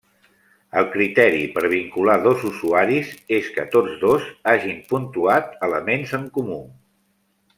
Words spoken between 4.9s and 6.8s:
puntuat elements en comú.